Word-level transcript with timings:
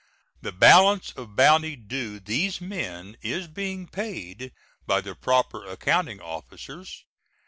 The 0.41 0.51
balance 0.51 1.11
of 1.11 1.35
bounty 1.35 1.75
due 1.75 2.19
these 2.19 2.59
men 2.59 3.17
is 3.21 3.47
being 3.47 3.85
paid 3.87 4.51
by 4.87 4.99
the 4.99 5.13
proper 5.13 5.63
accounting 5.63 6.19
officers. 6.19 7.05